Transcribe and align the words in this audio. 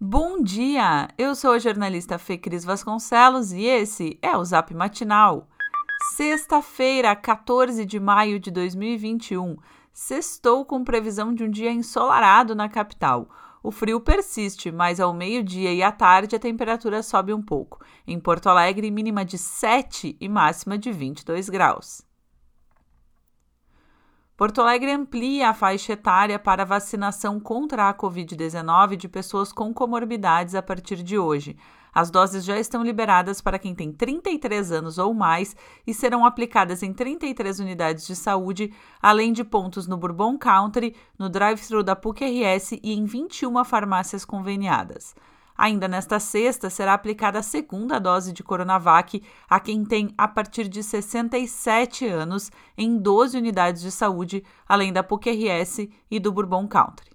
Bom 0.00 0.40
dia! 0.40 1.08
Eu 1.18 1.34
sou 1.34 1.50
a 1.50 1.58
jornalista 1.58 2.20
Fê 2.20 2.38
Cris 2.38 2.64
Vasconcelos 2.64 3.50
e 3.50 3.64
esse 3.64 4.16
é 4.22 4.36
o 4.36 4.44
Zap 4.44 4.72
Matinal. 4.72 5.48
Sexta-feira, 6.14 7.16
14 7.16 7.84
de 7.84 7.98
maio 7.98 8.38
de 8.38 8.48
2021. 8.52 9.56
Sextou 9.92 10.64
com 10.64 10.84
previsão 10.84 11.34
de 11.34 11.42
um 11.42 11.50
dia 11.50 11.72
ensolarado 11.72 12.54
na 12.54 12.68
capital. 12.68 13.28
O 13.60 13.72
frio 13.72 14.00
persiste, 14.00 14.70
mas 14.70 15.00
ao 15.00 15.12
meio-dia 15.12 15.72
e 15.72 15.82
à 15.82 15.90
tarde 15.90 16.36
a 16.36 16.38
temperatura 16.38 17.02
sobe 17.02 17.34
um 17.34 17.42
pouco. 17.42 17.84
Em 18.06 18.20
Porto 18.20 18.46
Alegre, 18.46 18.92
mínima 18.92 19.24
de 19.24 19.36
7 19.36 20.16
e 20.20 20.28
máxima 20.28 20.78
de 20.78 20.92
22 20.92 21.48
graus. 21.48 22.07
Porto 24.38 24.60
Alegre 24.60 24.92
amplia 24.92 25.48
a 25.48 25.52
faixa 25.52 25.94
etária 25.94 26.38
para 26.38 26.64
vacinação 26.64 27.40
contra 27.40 27.88
a 27.88 27.92
Covid-19 27.92 28.94
de 28.94 29.08
pessoas 29.08 29.50
com 29.50 29.74
comorbidades 29.74 30.54
a 30.54 30.62
partir 30.62 31.02
de 31.02 31.18
hoje. 31.18 31.56
As 31.92 32.08
doses 32.08 32.44
já 32.44 32.56
estão 32.56 32.84
liberadas 32.84 33.40
para 33.40 33.58
quem 33.58 33.74
tem 33.74 33.90
33 33.90 34.70
anos 34.70 34.96
ou 34.96 35.12
mais 35.12 35.56
e 35.84 35.92
serão 35.92 36.24
aplicadas 36.24 36.84
em 36.84 36.92
33 36.92 37.58
unidades 37.58 38.06
de 38.06 38.14
saúde, 38.14 38.72
além 39.02 39.32
de 39.32 39.42
pontos 39.42 39.88
no 39.88 39.96
Bourbon 39.96 40.38
Country, 40.38 40.94
no 41.18 41.28
drive-thru 41.28 41.82
da 41.82 41.96
PUC-RS 41.96 42.78
e 42.80 42.92
em 42.92 43.06
21 43.06 43.64
farmácias 43.64 44.24
conveniadas. 44.24 45.16
Ainda 45.58 45.88
nesta 45.88 46.20
sexta, 46.20 46.70
será 46.70 46.94
aplicada 46.94 47.40
a 47.40 47.42
segunda 47.42 47.98
dose 47.98 48.32
de 48.32 48.44
Coronavac 48.44 49.20
a 49.50 49.58
quem 49.58 49.84
tem 49.84 50.14
a 50.16 50.28
partir 50.28 50.68
de 50.68 50.84
67 50.84 52.06
anos 52.06 52.48
em 52.76 52.96
12 52.96 53.36
unidades 53.36 53.82
de 53.82 53.90
saúde, 53.90 54.44
além 54.68 54.92
da 54.92 55.02
PUC-RS 55.02 55.88
e 56.08 56.20
do 56.20 56.30
Bourbon 56.30 56.68
Country. 56.68 57.10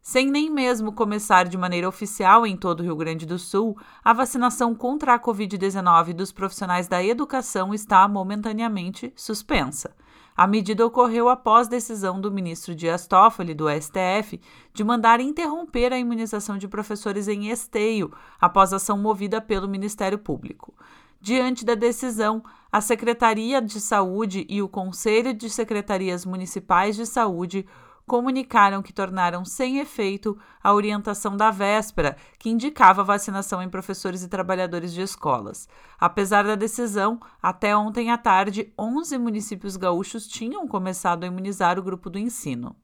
Sem 0.00 0.30
nem 0.30 0.50
mesmo 0.50 0.92
começar 0.92 1.46
de 1.46 1.58
maneira 1.58 1.88
oficial 1.88 2.46
em 2.46 2.56
todo 2.56 2.80
o 2.80 2.82
Rio 2.82 2.96
Grande 2.96 3.26
do 3.26 3.38
Sul, 3.38 3.76
a 4.02 4.14
vacinação 4.14 4.74
contra 4.74 5.12
a 5.12 5.18
Covid-19 5.18 6.14
dos 6.14 6.32
profissionais 6.32 6.88
da 6.88 7.04
educação 7.04 7.74
está 7.74 8.08
momentaneamente 8.08 9.12
suspensa. 9.14 9.94
A 10.36 10.48
medida 10.48 10.84
ocorreu 10.84 11.28
após 11.28 11.68
decisão 11.68 12.20
do 12.20 12.28
ministro 12.28 12.74
Dias 12.74 13.06
Toffoli, 13.06 13.54
do 13.54 13.66
STF, 13.70 14.40
de 14.72 14.82
mandar 14.82 15.20
interromper 15.20 15.92
a 15.92 15.98
imunização 15.98 16.58
de 16.58 16.66
professores 16.66 17.28
em 17.28 17.50
esteio, 17.50 18.12
após 18.40 18.72
ação 18.72 18.98
movida 18.98 19.40
pelo 19.40 19.68
Ministério 19.68 20.18
Público. 20.18 20.74
Diante 21.20 21.64
da 21.64 21.76
decisão, 21.76 22.42
a 22.70 22.80
Secretaria 22.80 23.62
de 23.62 23.80
Saúde 23.80 24.44
e 24.48 24.60
o 24.60 24.68
Conselho 24.68 25.32
de 25.32 25.48
Secretarias 25.48 26.26
Municipais 26.26 26.96
de 26.96 27.06
Saúde 27.06 27.64
comunicaram 28.06 28.82
que 28.82 28.92
tornaram 28.92 29.44
sem 29.44 29.78
efeito 29.78 30.38
a 30.62 30.72
orientação 30.72 31.36
da 31.36 31.50
véspera, 31.50 32.16
que 32.38 32.50
indicava 32.50 33.02
vacinação 33.02 33.62
em 33.62 33.68
professores 33.68 34.22
e 34.22 34.28
trabalhadores 34.28 34.92
de 34.92 35.02
escolas. 35.02 35.68
Apesar 35.98 36.44
da 36.44 36.54
decisão, 36.54 37.18
até 37.42 37.76
ontem 37.76 38.10
à 38.10 38.18
tarde, 38.18 38.72
11 38.78 39.16
municípios 39.18 39.76
gaúchos 39.76 40.26
tinham 40.26 40.66
começado 40.68 41.24
a 41.24 41.26
imunizar 41.26 41.78
o 41.78 41.82
grupo 41.82 42.10
do 42.10 42.18
ensino. 42.18 42.76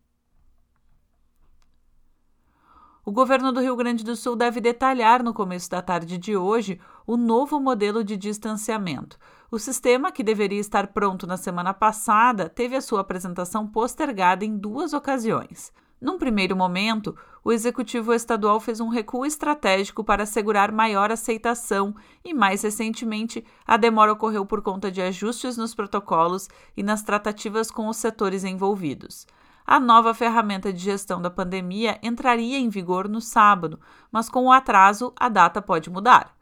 O 3.03 3.11
governo 3.11 3.51
do 3.51 3.61
Rio 3.61 3.75
Grande 3.77 4.05
do 4.05 4.15
Sul 4.15 4.37
deve 4.37 4.61
detalhar 4.61 5.23
no 5.23 5.33
começo 5.33 5.70
da 5.70 5.81
tarde 5.81 6.19
de 6.19 6.37
hoje 6.37 6.79
o 7.07 7.17
novo 7.17 7.59
modelo 7.59 8.05
de 8.05 8.15
distanciamento. 8.15 9.19
O 9.51 9.59
sistema, 9.59 10.12
que 10.12 10.23
deveria 10.23 10.61
estar 10.61 10.89
pronto 10.89 11.27
na 11.27 11.39
semana 11.39 11.73
passada, 11.73 12.47
teve 12.47 12.77
a 12.77 12.81
sua 12.83 13.01
apresentação 13.01 13.67
postergada 13.67 14.45
em 14.45 14.55
duas 14.55 14.92
ocasiões. 14.92 15.73
Num 15.98 16.19
primeiro 16.19 16.55
momento, 16.55 17.17
o 17.42 17.51
executivo 17.51 18.12
estadual 18.12 18.61
fez 18.61 18.81
um 18.81 18.89
recuo 18.89 19.25
estratégico 19.25 20.05
para 20.05 20.25
assegurar 20.25 20.70
maior 20.70 21.11
aceitação 21.11 21.95
e, 22.23 22.35
mais 22.35 22.62
recentemente, 22.62 23.42
a 23.67 23.79
demora 23.79 24.12
ocorreu 24.12 24.45
por 24.45 24.61
conta 24.61 24.91
de 24.91 25.01
ajustes 25.01 25.57
nos 25.57 25.74
protocolos 25.74 26.48
e 26.77 26.83
nas 26.83 27.03
tratativas 27.03 27.70
com 27.70 27.89
os 27.89 27.97
setores 27.97 28.45
envolvidos. 28.45 29.27
A 29.70 29.79
nova 29.79 30.13
ferramenta 30.13 30.73
de 30.73 30.81
gestão 30.81 31.23
da 31.23 31.31
pandemia 31.31 31.97
entraria 32.03 32.58
em 32.58 32.69
vigor 32.69 33.08
no 33.08 33.20
sábado, 33.20 33.79
mas 34.11 34.29
com 34.29 34.47
o 34.47 34.51
atraso 34.51 35.13
a 35.14 35.29
data 35.29 35.63
pode 35.63 35.89
mudar. 35.89 36.36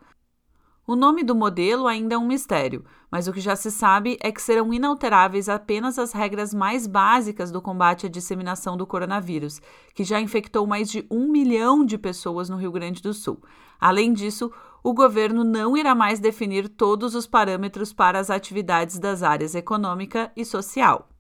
O 0.87 0.97
nome 0.97 1.23
do 1.23 1.35
modelo 1.35 1.87
ainda 1.87 2.15
é 2.15 2.19
um 2.19 2.27
mistério, 2.27 2.87
mas 3.11 3.29
o 3.29 3.33
que 3.35 3.41
já 3.43 3.55
se 3.55 3.71
sabe 3.71 4.17
é 4.23 4.33
que 4.33 4.41
serão 4.41 4.73
inalteráveis 4.73 5.47
apenas 5.47 5.99
as 5.99 6.13
regras 6.13 6.55
mais 6.55 6.87
básicas 6.87 7.51
do 7.51 7.61
combate 7.61 8.07
à 8.07 8.09
disseminação 8.09 8.79
do 8.79 8.87
coronavírus, 8.87 9.61
que 9.95 10.05
já 10.05 10.19
infectou 10.19 10.67
mais 10.67 10.91
de 10.91 11.07
um 11.11 11.31
milhão 11.31 11.85
de 11.85 11.99
pessoas 11.99 12.49
no 12.49 12.57
Rio 12.57 12.73
Grande 12.73 13.03
do 13.03 13.13
Sul. 13.13 13.43
Além 13.79 14.15
disso, 14.15 14.51
o 14.83 14.95
governo 14.95 15.45
não 15.45 15.77
irá 15.77 15.95
mais 15.95 16.19
definir 16.19 16.67
todos 16.67 17.15
os 17.15 17.27
parâmetros 17.27 17.93
para 17.93 18.19
as 18.19 18.31
atividades 18.31 18.99
das 18.99 19.23
áreas 19.23 19.55
econômica 19.55 20.33
e 20.35 20.47
social. 20.47 21.11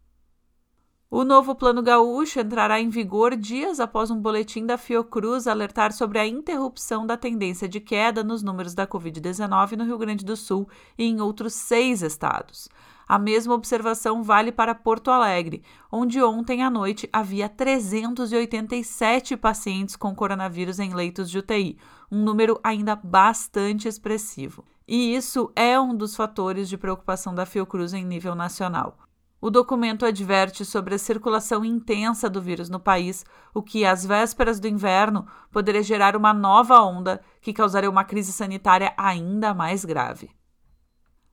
O 1.10 1.24
novo 1.24 1.54
Plano 1.54 1.82
Gaúcho 1.82 2.38
entrará 2.38 2.78
em 2.78 2.90
vigor 2.90 3.34
dias 3.34 3.80
após 3.80 4.10
um 4.10 4.20
boletim 4.20 4.66
da 4.66 4.76
Fiocruz 4.76 5.46
alertar 5.46 5.90
sobre 5.90 6.18
a 6.18 6.26
interrupção 6.26 7.06
da 7.06 7.16
tendência 7.16 7.66
de 7.66 7.80
queda 7.80 8.22
nos 8.22 8.42
números 8.42 8.74
da 8.74 8.86
Covid-19 8.86 9.72
no 9.72 9.84
Rio 9.84 9.96
Grande 9.96 10.22
do 10.22 10.36
Sul 10.36 10.68
e 10.98 11.04
em 11.06 11.18
outros 11.22 11.54
seis 11.54 12.02
estados. 12.02 12.68
A 13.08 13.18
mesma 13.18 13.54
observação 13.54 14.22
vale 14.22 14.52
para 14.52 14.74
Porto 14.74 15.10
Alegre, 15.10 15.62
onde 15.90 16.22
ontem 16.22 16.62
à 16.62 16.68
noite 16.68 17.08
havia 17.10 17.48
387 17.48 19.34
pacientes 19.34 19.96
com 19.96 20.14
coronavírus 20.14 20.78
em 20.78 20.92
leitos 20.92 21.30
de 21.30 21.38
UTI, 21.38 21.78
um 22.12 22.22
número 22.22 22.60
ainda 22.62 22.94
bastante 22.94 23.88
expressivo. 23.88 24.62
E 24.86 25.16
isso 25.16 25.50
é 25.56 25.80
um 25.80 25.96
dos 25.96 26.14
fatores 26.14 26.68
de 26.68 26.76
preocupação 26.76 27.34
da 27.34 27.46
Fiocruz 27.46 27.94
em 27.94 28.04
nível 28.04 28.34
nacional. 28.34 29.07
O 29.40 29.50
documento 29.50 30.04
adverte 30.04 30.64
sobre 30.64 30.96
a 30.96 30.98
circulação 30.98 31.64
intensa 31.64 32.28
do 32.28 32.42
vírus 32.42 32.68
no 32.68 32.80
país, 32.80 33.24
o 33.54 33.62
que, 33.62 33.84
às 33.84 34.04
vésperas 34.04 34.58
do 34.58 34.66
inverno, 34.66 35.26
poderia 35.52 35.82
gerar 35.82 36.16
uma 36.16 36.34
nova 36.34 36.80
onda 36.80 37.20
que 37.40 37.52
causaria 37.52 37.88
uma 37.88 38.02
crise 38.02 38.32
sanitária 38.32 38.92
ainda 38.96 39.54
mais 39.54 39.84
grave. 39.84 40.28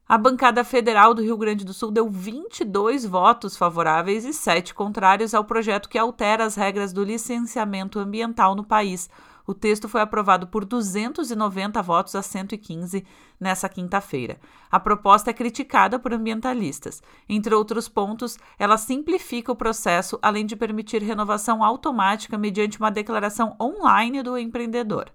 A 0.08 0.20
bancada 0.20 0.64
federal 0.64 1.16
do 1.16 1.24
Rio 1.24 1.36
Grande 1.36 1.66
do 1.66 1.74
Sul 1.74 1.90
deu 1.90 2.08
22 2.08 3.04
votos 3.06 3.58
favoráveis 3.58 4.24
e 4.24 4.34
7 4.34 4.72
contrários 4.76 5.34
ao 5.34 5.44
projeto 5.44 5.90
que 5.90 5.98
altera 5.98 6.46
as 6.46 6.54
regras 6.54 6.94
do 6.94 7.04
licenciamento 7.04 7.98
ambiental 7.98 8.54
no 8.54 8.64
país, 8.64 9.10
o 9.46 9.54
texto 9.54 9.88
foi 9.88 10.02
aprovado 10.02 10.48
por 10.48 10.66
290 10.66 11.82
votos 11.82 12.16
a 12.16 12.22
115 12.22 13.06
nessa 13.40 13.70
quinta-feira. 13.70 14.40
A 14.72 14.80
proposta 14.80 15.30
é 15.30 15.34
criticada 15.34 16.00
por 16.00 16.14
ambientalistas. 16.14 17.02
Entre 17.28 17.54
outros 17.54 17.88
pontos, 17.88 18.38
ela 18.58 18.78
simplifica 18.78 19.52
o 19.52 19.56
processo, 19.56 20.18
além 20.22 20.46
de 20.46 20.56
permitir 20.56 21.02
renovação 21.02 21.64
automática 21.64 22.38
mediante 22.38 22.80
uma 22.80 22.92
declaração 22.92 23.56
online 23.60 24.24
do 24.24 24.38
empreendedor 24.38 25.12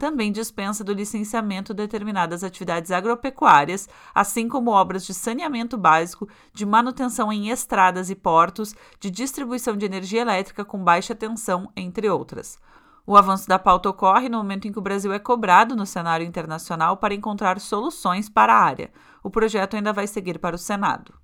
também 0.00 0.32
dispensa 0.32 0.82
do 0.82 0.94
licenciamento 0.94 1.74
determinadas 1.74 2.42
atividades 2.42 2.90
agropecuárias, 2.90 3.86
assim 4.14 4.48
como 4.48 4.70
obras 4.70 5.04
de 5.04 5.12
saneamento 5.12 5.76
básico, 5.76 6.26
de 6.54 6.64
manutenção 6.64 7.30
em 7.30 7.50
estradas 7.50 8.08
e 8.08 8.14
portos, 8.14 8.74
de 8.98 9.10
distribuição 9.10 9.76
de 9.76 9.84
energia 9.84 10.22
elétrica 10.22 10.64
com 10.64 10.82
baixa 10.82 11.14
tensão, 11.14 11.70
entre 11.76 12.08
outras. 12.08 12.58
O 13.06 13.16
avanço 13.16 13.48
da 13.48 13.58
pauta 13.58 13.88
ocorre 13.88 14.28
no 14.28 14.38
momento 14.38 14.68
em 14.68 14.72
que 14.72 14.78
o 14.78 14.82
Brasil 14.82 15.12
é 15.12 15.18
cobrado 15.18 15.74
no 15.74 15.86
cenário 15.86 16.26
internacional 16.26 16.96
para 16.96 17.14
encontrar 17.14 17.58
soluções 17.58 18.28
para 18.28 18.52
a 18.52 18.62
área. 18.62 18.92
O 19.22 19.30
projeto 19.30 19.74
ainda 19.74 19.92
vai 19.92 20.06
seguir 20.06 20.38
para 20.38 20.56
o 20.56 20.58
Senado. 20.58 21.14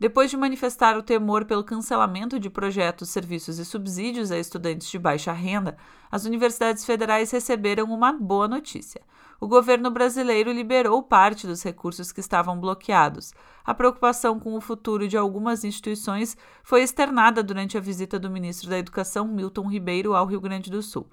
Depois 0.00 0.30
de 0.30 0.36
manifestar 0.36 0.96
o 0.96 1.02
temor 1.02 1.44
pelo 1.44 1.64
cancelamento 1.64 2.38
de 2.38 2.48
projetos, 2.48 3.08
serviços 3.08 3.58
e 3.58 3.64
subsídios 3.64 4.30
a 4.30 4.38
estudantes 4.38 4.88
de 4.88 4.98
baixa 4.98 5.32
renda, 5.32 5.76
as 6.10 6.24
universidades 6.24 6.84
federais 6.84 7.32
receberam 7.32 7.86
uma 7.86 8.12
boa 8.12 8.46
notícia 8.46 9.02
o 9.40 9.46
governo 9.46 9.90
brasileiro 9.90 10.50
liberou 10.50 11.02
parte 11.02 11.46
dos 11.46 11.62
recursos 11.62 12.10
que 12.10 12.20
estavam 12.20 12.58
bloqueados. 12.58 13.32
A 13.64 13.72
preocupação 13.72 14.40
com 14.40 14.54
o 14.54 14.60
futuro 14.60 15.06
de 15.06 15.16
algumas 15.16 15.62
instituições 15.62 16.36
foi 16.62 16.82
externada 16.82 17.42
durante 17.42 17.76
a 17.76 17.80
visita 17.80 18.18
do 18.18 18.30
ministro 18.30 18.68
da 18.68 18.78
Educação, 18.78 19.28
Milton 19.28 19.68
Ribeiro, 19.68 20.14
ao 20.14 20.26
Rio 20.26 20.40
Grande 20.40 20.70
do 20.70 20.82
Sul. 20.82 21.08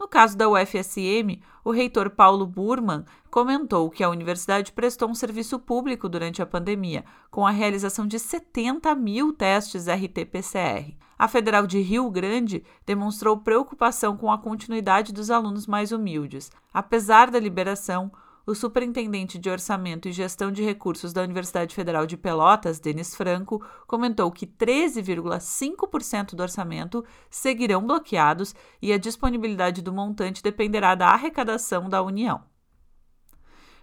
No 0.00 0.08
caso 0.08 0.34
da 0.34 0.48
UFSM, 0.48 1.42
o 1.62 1.70
reitor 1.70 2.08
Paulo 2.08 2.46
Burman 2.46 3.04
comentou 3.30 3.90
que 3.90 4.02
a 4.02 4.08
universidade 4.08 4.72
prestou 4.72 5.10
um 5.10 5.14
serviço 5.14 5.58
público 5.58 6.08
durante 6.08 6.40
a 6.40 6.46
pandemia, 6.46 7.04
com 7.30 7.46
a 7.46 7.50
realização 7.50 8.06
de 8.06 8.18
70 8.18 8.94
mil 8.94 9.30
testes 9.30 9.88
RT-PCR. 9.88 10.96
A 11.18 11.28
Federal 11.28 11.66
de 11.66 11.80
Rio 11.80 12.10
Grande 12.10 12.64
demonstrou 12.86 13.36
preocupação 13.36 14.16
com 14.16 14.32
a 14.32 14.38
continuidade 14.38 15.12
dos 15.12 15.30
alunos 15.30 15.66
mais 15.66 15.92
humildes. 15.92 16.50
Apesar 16.72 17.30
da 17.30 17.38
liberação, 17.38 18.10
O 18.50 18.54
superintendente 18.56 19.38
de 19.38 19.48
Orçamento 19.48 20.08
e 20.08 20.12
Gestão 20.12 20.50
de 20.50 20.60
Recursos 20.60 21.12
da 21.12 21.22
Universidade 21.22 21.72
Federal 21.72 22.04
de 22.04 22.16
Pelotas, 22.16 22.80
Denis 22.80 23.14
Franco, 23.14 23.64
comentou 23.86 24.28
que 24.32 24.44
13,5% 24.44 26.34
do 26.34 26.42
orçamento 26.42 27.04
seguirão 27.30 27.86
bloqueados 27.86 28.52
e 28.82 28.92
a 28.92 28.98
disponibilidade 28.98 29.82
do 29.82 29.92
montante 29.92 30.42
dependerá 30.42 30.96
da 30.96 31.10
arrecadação 31.10 31.88
da 31.88 32.02
União. 32.02 32.42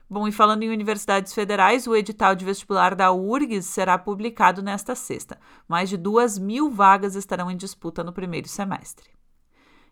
Bom, 0.10 0.28
e 0.28 0.34
falando 0.34 0.64
em 0.64 0.70
universidades 0.70 1.34
federais, 1.34 1.88
o 1.88 1.96
edital 1.96 2.36
de 2.36 2.44
vestibular 2.44 2.94
da 2.94 3.10
URGS 3.14 3.68
será 3.68 3.98
publicado 3.98 4.62
nesta 4.62 4.96
sexta. 4.96 5.40
Mais 5.66 5.88
de 5.88 5.96
duas 5.96 6.38
mil 6.38 6.70
vagas 6.70 7.16
estarão 7.16 7.50
em 7.50 7.56
disputa 7.56 8.04
no 8.04 8.12
primeiro 8.12 8.50
semestre. 8.50 9.10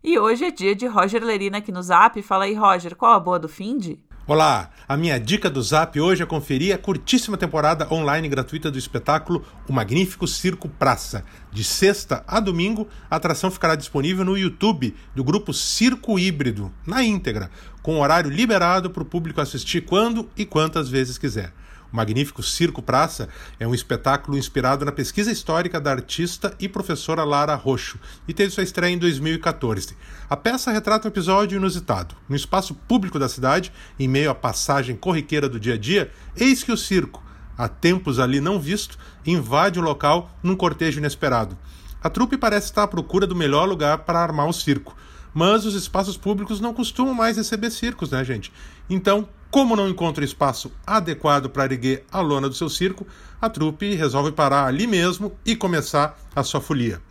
E 0.04 0.19
hoje 0.19 0.44
é 0.44 0.51
dia 0.51 0.75
de 0.75 0.86
Roger 0.86 1.24
Lerina 1.24 1.60
aqui 1.60 1.71
no 1.71 1.81
Zap. 1.81 2.21
Fala 2.21 2.44
aí, 2.44 2.54
Roger, 2.54 2.94
qual 2.98 3.13
a 3.13 3.19
boa 3.21 3.39
do 3.39 3.48
finde? 3.48 4.04
Olá, 4.27 4.72
a 4.88 4.98
minha 4.98 5.19
dica 5.19 5.51
do 5.51 5.62
Zap 5.62 6.00
hoje 6.01 6.24
é 6.24 6.25
conferir 6.25 6.74
a 6.74 6.80
curtíssima 6.80 7.38
temporada 7.38 7.88
online 7.94 8.27
gratuita 8.27 8.72
do 8.72 8.77
espetáculo 8.80 9.45
O 9.69 9.72
Magnífico 9.72 10.27
Circo 10.27 10.68
Praça. 10.68 11.24
De 11.51 11.63
sexta 11.63 12.24
a 12.27 12.39
domingo, 12.39 12.88
a 13.07 13.18
atração 13.18 13.51
ficará 13.51 13.75
disponível 13.75 14.25
no 14.25 14.36
YouTube 14.36 14.95
do 15.13 15.24
grupo 15.24 15.54
Circo 15.54 16.18
Híbrido, 16.18 16.74
na 16.88 17.04
íntegra, 17.04 17.51
com 17.83 18.00
horário 18.00 18.31
liberado 18.31 18.89
para 18.89 19.04
o 19.04 19.06
público 19.06 19.42
assistir 19.42 19.81
quando 19.81 20.28
e 20.36 20.44
quantas 20.44 20.89
vezes 20.89 21.19
quiser. 21.19 21.54
O 21.95 22.03
magnífico 22.06 22.44
Circo 22.44 22.81
Praça 22.81 23.30
é 23.57 23.65
um 23.65 23.74
espetáculo 23.74 24.38
inspirado 24.38 24.83
na 24.83 24.92
pesquisa 24.92 25.31
histórica 25.31 25.80
da 25.80 25.92
artista 25.92 26.53
e 26.59 26.68
professora 26.68 27.24
Lara 27.24 27.56
Rocho 27.56 27.97
e 28.27 28.33
teve 28.33 28.51
sua 28.51 28.63
estreia 28.63 28.94
em 28.94 28.97
2014. 28.97 29.95
A 30.30 30.36
peça 30.36 30.74
retrata 30.74 31.07
um 31.07 31.09
episódio 31.09 31.56
inusitado. 31.56 32.13
No 32.27 32.36
espaço 32.36 32.75
público 32.75 33.18
da 33.18 33.30
cidade, 33.30 33.71
em 33.97 34.09
meio 34.09 34.30
à 34.30 34.36
passagem 34.36 34.97
corriqueira 34.97 35.47
do 35.47 35.57
dia 35.57 35.75
a 35.75 35.77
dia, 35.77 36.12
eis 36.36 36.65
que 36.65 36.71
o 36.74 36.75
circo, 36.75 37.24
há 37.57 37.69
tempos 37.69 38.19
ali 38.19 38.42
não 38.42 38.59
visto, 38.59 38.97
invade 39.25 39.80
o 39.80 39.81
local 39.81 40.30
num 40.44 40.57
cortejo 40.57 41.00
inesperado. 41.00 41.57
A 42.03 42.09
trupe 42.09 42.36
parece 42.36 42.65
estar 42.65 42.83
à 42.83 42.88
procura 42.89 43.25
do 43.25 43.38
melhor 43.38 43.69
lugar 43.69 44.00
para 44.00 44.19
armar 44.19 44.45
um 44.45 44.53
circo 44.53 44.97
mas 45.36 45.65
os 45.65 45.75
espaços 45.75 46.15
públicos 46.15 46.62
não 46.62 46.74
costumam 46.74 47.13
mais 47.13 47.36
receber 47.36 47.69
circos, 47.69 48.12
né, 48.12 48.24
gente? 48.24 48.53
Então, 48.89 49.27
como 49.50 49.75
não 49.75 49.88
encontra 49.89 50.25
espaço 50.25 50.71
adequado 50.86 51.50
para 51.50 51.74
erguer 51.74 52.06
a 52.12 52.19
lona 52.19 52.50
do 52.50 52.56
seu 52.56 52.69
circo, 52.69 53.07
a 53.42 53.50
trupe 53.50 53.95
resolve 53.95 54.31
parar 54.31 54.65
ali 54.65 54.88
mesmo 54.88 55.33
e 55.45 55.56
começar 55.56 56.18
a 56.36 56.44
sua 56.44 56.59
folia. 56.59 57.01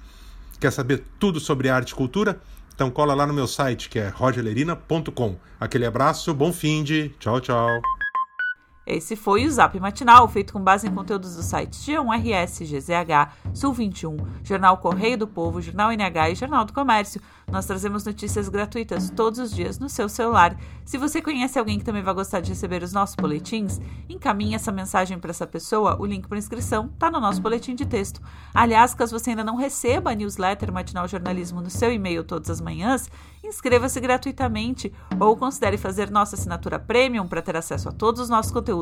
Quer 0.60 0.70
saber 0.70 1.04
tudo 1.18 1.40
sobre 1.40 1.68
arte 1.68 1.90
e 1.90 1.94
cultura? 1.94 2.40
Então 2.74 2.90
cola 2.90 3.14
lá 3.14 3.26
no 3.26 3.34
meu 3.34 3.46
site 3.46 3.88
que 3.88 3.98
é 3.98 4.08
rogerlerina.com. 4.08 5.36
Aquele 5.60 5.86
abraço, 5.86 6.34
bom 6.34 6.52
fim 6.52 6.82
de, 6.82 7.10
tchau, 7.20 7.40
tchau. 7.40 7.93
Esse 8.86 9.16
foi 9.16 9.46
o 9.46 9.50
Zap 9.50 9.80
Matinal, 9.80 10.28
feito 10.28 10.52
com 10.52 10.60
base 10.60 10.86
em 10.86 10.94
conteúdos 10.94 11.36
dos 11.36 11.46
sites 11.46 11.86
G1RS, 11.86 12.66
GZH, 12.66 13.32
Sul 13.54 13.72
21, 13.72 14.16
Jornal 14.42 14.76
Correio 14.76 15.16
do 15.16 15.26
Povo, 15.26 15.62
Jornal 15.62 15.90
NH 15.90 16.30
e 16.30 16.34
Jornal 16.34 16.66
do 16.66 16.72
Comércio. 16.74 17.18
Nós 17.50 17.64
trazemos 17.64 18.04
notícias 18.04 18.48
gratuitas 18.50 19.08
todos 19.08 19.38
os 19.38 19.50
dias 19.50 19.78
no 19.78 19.88
seu 19.88 20.06
celular. 20.06 20.54
Se 20.84 20.98
você 20.98 21.22
conhece 21.22 21.58
alguém 21.58 21.78
que 21.78 21.84
também 21.84 22.02
vai 22.02 22.12
gostar 22.12 22.40
de 22.40 22.50
receber 22.50 22.82
os 22.82 22.92
nossos 22.92 23.16
boletins, 23.16 23.80
encaminhe 24.06 24.54
essa 24.54 24.70
mensagem 24.70 25.18
para 25.18 25.30
essa 25.30 25.46
pessoa. 25.46 25.96
O 25.98 26.04
link 26.04 26.28
para 26.28 26.36
inscrição 26.36 26.90
está 26.92 27.10
no 27.10 27.20
nosso 27.20 27.40
boletim 27.40 27.74
de 27.74 27.86
texto. 27.86 28.20
Aliás, 28.52 28.92
caso 28.94 29.18
você 29.18 29.30
ainda 29.30 29.44
não 29.44 29.56
receba 29.56 30.10
a 30.10 30.14
newsletter 30.14 30.70
Matinal 30.70 31.08
Jornalismo 31.08 31.62
no 31.62 31.70
seu 31.70 31.90
e-mail 31.90 32.22
todas 32.22 32.50
as 32.50 32.60
manhãs, 32.60 33.10
inscreva-se 33.42 34.00
gratuitamente 34.00 34.92
ou 35.18 35.36
considere 35.36 35.78
fazer 35.78 36.10
nossa 36.10 36.34
assinatura 36.36 36.78
premium 36.78 37.26
para 37.26 37.42
ter 37.42 37.56
acesso 37.56 37.88
a 37.88 37.92
todos 37.92 38.20
os 38.20 38.28
nossos 38.28 38.52
conteúdos 38.52 38.73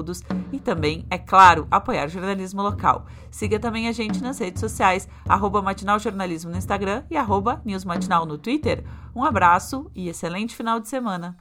e 0.52 0.58
também, 0.58 1.04
é 1.10 1.18
claro, 1.18 1.66
apoiar 1.70 2.06
o 2.06 2.10
jornalismo 2.10 2.62
local. 2.62 3.06
Siga 3.30 3.58
também 3.58 3.88
a 3.88 3.92
gente 3.92 4.22
nas 4.22 4.38
redes 4.38 4.60
sociais, 4.60 5.08
arroba 5.28 5.60
Matinal 5.60 5.98
Jornalismo 5.98 6.50
no 6.50 6.56
Instagram 6.56 7.04
e 7.10 7.16
arroba 7.16 7.60
News 7.64 7.84
Matinal 7.84 8.24
no 8.24 8.38
Twitter. 8.38 8.84
Um 9.14 9.24
abraço 9.24 9.90
e 9.94 10.08
excelente 10.08 10.56
final 10.56 10.80
de 10.80 10.88
semana. 10.88 11.36